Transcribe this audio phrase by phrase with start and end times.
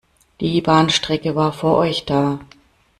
[0.39, 2.39] Die Bahnstrecke war vor euch da.